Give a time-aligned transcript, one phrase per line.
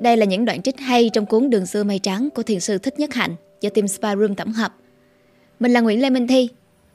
[0.00, 2.78] Đây là những đoạn trích hay trong cuốn Đường xưa mây trắng của thiền sư
[2.78, 4.74] Thích Nhất Hạnh do Team Spa Room tổng hợp.
[5.60, 6.48] Mình là Nguyễn Lê Minh Thi.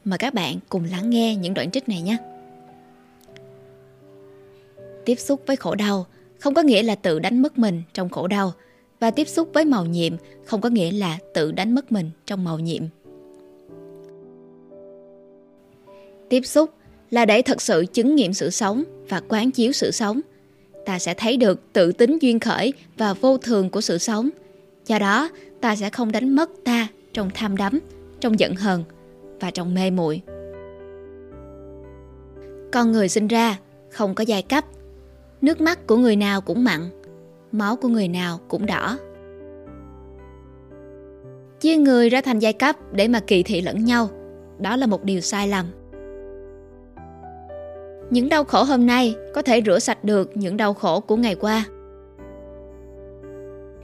[0.05, 2.17] Mời các bạn cùng lắng nghe những đoạn trích này nhé.
[5.05, 6.05] Tiếp xúc với khổ đau
[6.39, 8.53] không có nghĩa là tự đánh mất mình trong khổ đau,
[8.99, 10.13] và tiếp xúc với màu nhiệm
[10.45, 12.83] không có nghĩa là tự đánh mất mình trong màu nhiệm.
[16.29, 16.69] Tiếp xúc
[17.11, 20.21] là để thật sự chứng nghiệm sự sống và quán chiếu sự sống.
[20.85, 24.29] Ta sẽ thấy được tự tính duyên khởi và vô thường của sự sống.
[24.85, 25.29] Do đó,
[25.61, 27.79] ta sẽ không đánh mất ta trong tham đắm,
[28.19, 28.83] trong giận hờn
[29.39, 30.21] và trong mê muội.
[32.71, 33.57] Con người sinh ra
[33.91, 34.65] không có giai cấp.
[35.41, 36.89] Nước mắt của người nào cũng mặn,
[37.51, 38.97] máu của người nào cũng đỏ.
[41.59, 44.09] Chia người ra thành giai cấp để mà kỳ thị lẫn nhau,
[44.59, 45.65] đó là một điều sai lầm.
[48.09, 51.35] Những đau khổ hôm nay có thể rửa sạch được những đau khổ của ngày
[51.35, 51.65] qua.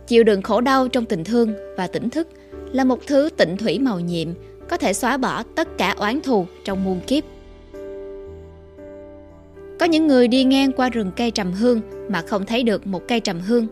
[0.08, 2.28] Chịu đựng khổ đau trong tình thương và tỉnh thức
[2.72, 4.28] là một thứ tịnh thủy màu nhiệm,
[4.70, 7.24] có thể xóa bỏ tất cả oán thù trong muôn kiếp.
[9.80, 13.02] Có những người đi ngang qua rừng cây trầm hương mà không thấy được một
[13.08, 13.68] cây trầm hương.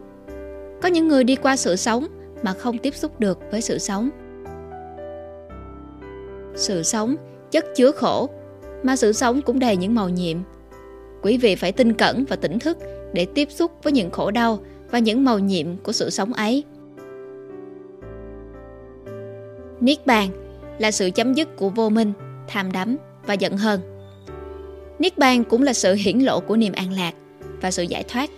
[0.81, 2.07] Có những người đi qua sự sống
[2.43, 4.09] mà không tiếp xúc được với sự sống.
[6.55, 7.15] Sự sống
[7.51, 8.29] chất chứa khổ
[8.83, 10.37] mà sự sống cũng đầy những màu nhiệm.
[11.21, 12.77] Quý vị phải tinh cẩn và tỉnh thức
[13.13, 14.59] để tiếp xúc với những khổ đau
[14.91, 16.63] và những màu nhiệm của sự sống ấy.
[19.79, 20.29] Niết bàn
[20.79, 22.13] là sự chấm dứt của vô minh,
[22.47, 23.79] tham đắm và giận hờn.
[24.99, 27.13] Niết bàn cũng là sự hiển lộ của niềm an lạc
[27.61, 28.29] và sự giải thoát.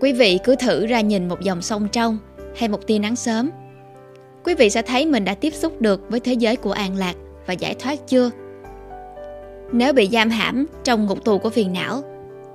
[0.00, 2.18] Quý vị cứ thử ra nhìn một dòng sông trong
[2.56, 3.50] hay một tia nắng sớm.
[4.44, 7.14] Quý vị sẽ thấy mình đã tiếp xúc được với thế giới của an lạc
[7.50, 8.30] và giải thoát chưa?
[9.72, 12.02] Nếu bị giam hãm trong ngục tù của phiền não,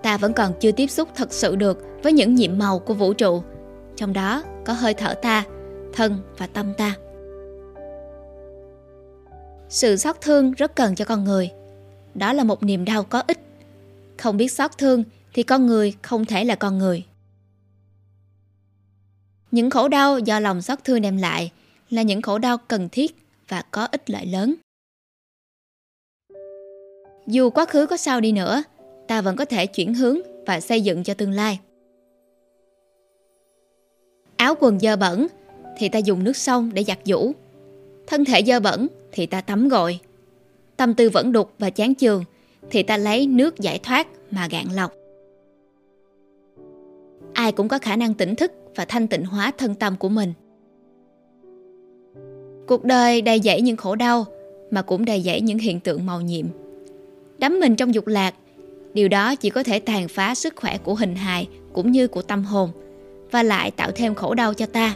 [0.03, 3.13] ta vẫn còn chưa tiếp xúc thật sự được với những nhiệm màu của vũ
[3.13, 3.43] trụ,
[3.95, 5.43] trong đó có hơi thở ta,
[5.93, 6.95] thân và tâm ta.
[9.70, 11.49] Sự xót thương rất cần cho con người.
[12.14, 13.39] Đó là một niềm đau có ích.
[14.17, 15.03] Không biết xót thương
[15.33, 17.05] thì con người không thể là con người.
[19.52, 21.52] Những khổ đau do lòng xót thương đem lại
[21.89, 23.15] là những khổ đau cần thiết
[23.47, 24.55] và có ích lợi lớn.
[27.27, 28.63] Dù quá khứ có sao đi nữa,
[29.08, 31.59] ta vẫn có thể chuyển hướng và xây dựng cho tương lai.
[34.36, 35.27] Áo quần dơ bẩn
[35.77, 37.31] thì ta dùng nước sông để giặt giũ.
[38.08, 39.99] Thân thể dơ bẩn thì ta tắm gội.
[40.77, 42.23] Tâm tư vẫn đục và chán chường
[42.71, 44.93] thì ta lấy nước giải thoát mà gạn lọc.
[47.33, 50.33] Ai cũng có khả năng tỉnh thức và thanh tịnh hóa thân tâm của mình.
[52.67, 54.25] Cuộc đời đầy dẫy những khổ đau
[54.71, 56.45] mà cũng đầy dẫy những hiện tượng màu nhiệm
[57.37, 58.35] đắm mình trong dục lạc.
[58.93, 62.21] Điều đó chỉ có thể tàn phá sức khỏe của hình hài cũng như của
[62.21, 62.69] tâm hồn,
[63.31, 64.95] và lại tạo thêm khổ đau cho ta.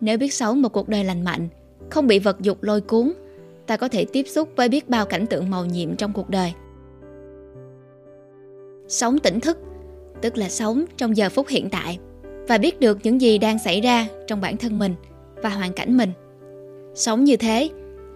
[0.00, 1.48] Nếu biết sống một cuộc đời lành mạnh,
[1.90, 3.12] không bị vật dục lôi cuốn,
[3.66, 6.52] ta có thể tiếp xúc với biết bao cảnh tượng màu nhiệm trong cuộc đời.
[8.88, 9.58] Sống tỉnh thức,
[10.20, 11.98] tức là sống trong giờ phút hiện tại,
[12.48, 14.94] và biết được những gì đang xảy ra trong bản thân mình
[15.42, 16.10] và hoàn cảnh mình.
[16.94, 17.70] Sống như thế,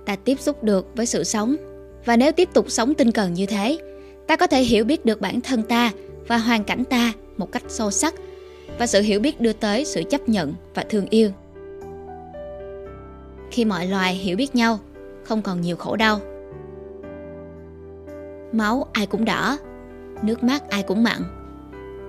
[0.06, 1.56] ta tiếp xúc được với sự sống
[2.04, 3.78] và nếu tiếp tục sống tinh cần như thế,
[4.26, 5.92] ta có thể hiểu biết được bản thân ta
[6.26, 8.14] và hoàn cảnh ta một cách sâu sắc
[8.78, 11.30] và sự hiểu biết đưa tới sự chấp nhận và thương yêu.
[13.50, 14.78] Khi mọi loài hiểu biết nhau,
[15.24, 16.20] không còn nhiều khổ đau.
[18.52, 19.58] Máu ai cũng đỏ,
[20.22, 21.22] nước mắt ai cũng mặn.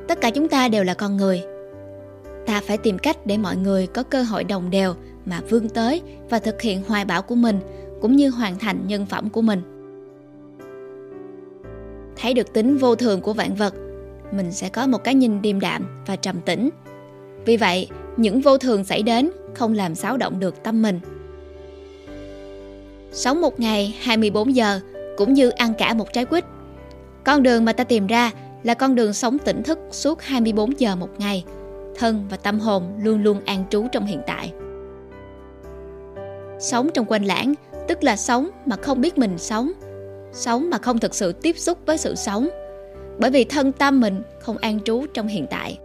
[0.07, 1.43] Tất cả chúng ta đều là con người.
[2.45, 4.93] Ta phải tìm cách để mọi người có cơ hội đồng đều
[5.25, 7.59] mà vươn tới và thực hiện hoài bão của mình
[8.01, 9.78] cũng như hoàn thành nhân phẩm của mình
[12.21, 13.73] thấy được tính vô thường của vạn vật,
[14.31, 16.69] mình sẽ có một cái nhìn điềm đạm và trầm tĩnh.
[17.45, 17.87] Vì vậy,
[18.17, 20.99] những vô thường xảy đến không làm xáo động được tâm mình.
[23.11, 24.79] Sống một ngày 24 giờ
[25.17, 26.45] cũng như ăn cả một trái quýt.
[27.23, 28.31] Con đường mà ta tìm ra
[28.63, 31.45] là con đường sống tỉnh thức suốt 24 giờ một ngày.
[31.95, 34.53] Thân và tâm hồn luôn luôn an trú trong hiện tại.
[36.59, 37.53] Sống trong quanh lãng,
[37.87, 39.71] tức là sống mà không biết mình sống
[40.33, 42.49] sống mà không thực sự tiếp xúc với sự sống.
[43.19, 45.79] Bởi vì thân tâm mình không an trú trong hiện tại.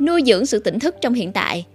[0.00, 1.66] Nuôi dưỡng sự tỉnh thức trong hiện tại,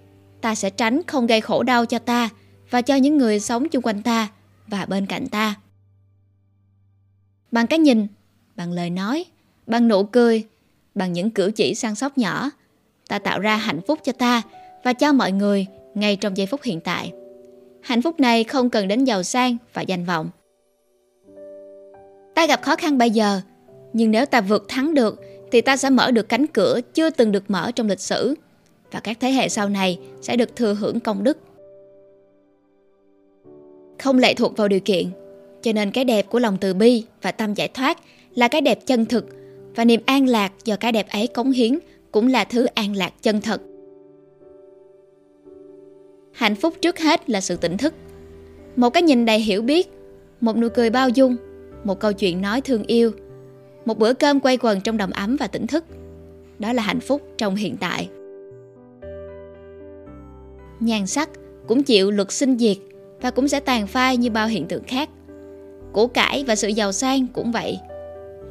[0.42, 2.30] ta sẽ tránh không gây khổ đau cho ta
[2.70, 4.28] và cho những người sống chung quanh ta
[4.68, 5.56] và bên cạnh ta.
[7.52, 8.08] Bằng cái nhìn,
[8.56, 9.26] bằng lời nói,
[9.68, 10.44] bằng nụ cười,
[10.96, 12.50] bằng những cử chỉ săn sóc nhỏ,
[13.08, 14.42] ta tạo ra hạnh phúc cho ta
[14.84, 15.66] và cho mọi người
[15.96, 17.12] ngay trong giây phút hiện tại.
[17.82, 20.30] Hạnh phúc này không cần đến giàu sang và danh vọng.
[22.36, 23.42] Ta gặp khó khăn bây giờ,
[23.94, 25.22] Nhưng nếu ta vượt thắng được
[25.52, 28.36] thì ta sẽ mở được cánh cửa chưa từng được mở trong lịch sử
[28.92, 31.38] và các thế hệ sau này sẽ được thừa hưởng công đức.
[34.00, 35.06] Không lệ thuộc vào điều kiện,
[35.62, 37.98] cho nên cái đẹp của lòng từ bi và tâm giải thoát
[38.36, 39.26] là cái đẹp chân thực
[39.76, 41.80] và niềm an lạc do cái đẹp ấy cống hiến
[42.12, 43.62] cũng là thứ an lạc chân thật.
[46.32, 47.94] Hạnh phúc trước hết là sự tỉnh thức.
[48.76, 49.90] Một cái nhìn đầy hiểu biết,
[50.42, 51.36] một nụ cười bao dung,
[51.84, 53.12] một câu chuyện nói thương yêu,
[53.86, 55.86] một bữa cơm quay quần trong đầm ấm và tỉnh thức.
[56.60, 58.10] Đó là hạnh phúc trong hiện tại.
[60.80, 61.30] Nhan sắc
[61.68, 62.78] cũng chịu luật sinh diệt
[63.22, 65.10] và cũng sẽ tàn phai như bao hiện tượng khác.
[65.94, 67.80] Củ cải và sự giàu sang cũng vậy.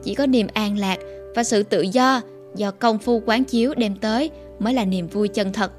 [0.02, 0.98] Chỉ có niềm an lạc
[1.34, 2.20] và sự tự do
[2.54, 5.72] do công phu quán chiếu đem tới mới là niềm vui chân thật.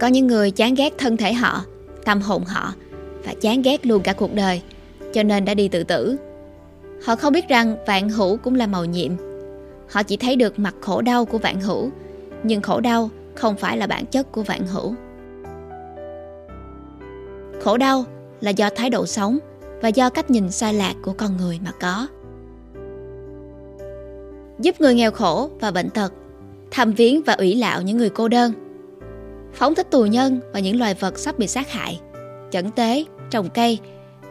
[0.00, 1.64] Có những người chán ghét thân thể họ,
[2.04, 2.74] tâm hồn họ
[3.24, 4.62] và chán ghét luôn cả cuộc đời,
[5.16, 6.16] cho nên đã đi tự tử.
[7.04, 9.12] Họ không biết rằng vạn hữu cũng là màu nhiệm.
[9.90, 11.90] Họ chỉ thấy được mặt khổ đau của vạn hữu,
[12.42, 14.94] nhưng khổ đau không phải là bản chất của vạn hữu.
[17.62, 18.04] Khổ đau
[18.40, 19.38] là do thái độ sống
[19.82, 22.06] và do cách nhìn sai lạc của con người mà có.
[24.58, 26.12] Giúp người nghèo khổ và bệnh tật,
[26.70, 28.52] thăm viếng và ủy lạo những người cô đơn,
[29.52, 32.00] phóng thích tù nhân và những loài vật sắp bị sát hại,
[32.50, 33.78] chẩn tế, trồng cây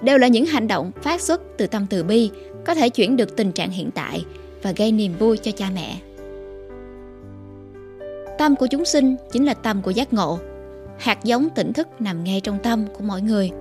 [0.02, 2.30] đều là những hành động phát xuất từ tâm từ bi
[2.66, 4.26] có thể chuyển được tình trạng hiện tại
[4.62, 5.98] và gây niềm vui cho cha mẹ.
[8.38, 10.40] Tâm của chúng sinh chính là tâm của giác ngộ,
[10.98, 13.52] hạt giống tỉnh thức nằm ngay trong tâm của mỗi người.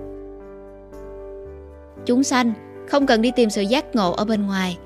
[2.05, 2.53] Chúng sanh
[2.87, 4.77] không cần đi tìm sự giác ngộ ở bên ngoài,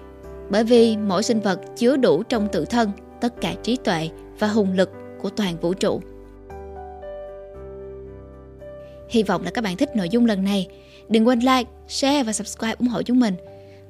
[0.50, 2.92] bởi vì mỗi sinh vật chứa đủ trong tự thân
[3.22, 4.10] tất cả trí tuệ
[4.40, 4.92] và hùng lực
[5.22, 6.02] của toàn vũ trụ.
[9.10, 10.68] Hy vọng là các bạn thích nội dung lần này.
[11.10, 13.36] Đừng quên like, share và subscribe ủng hộ chúng mình.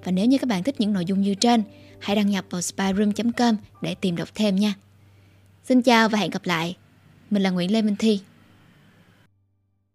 [0.03, 1.63] Và nếu như các bạn thích những nội dung như trên,
[1.99, 4.73] hãy đăng nhập vào spyroom.com để tìm đọc thêm nha.
[5.63, 6.75] Xin chào và hẹn gặp lại.
[7.29, 8.19] Mình là Nguyễn Lê Minh Thi.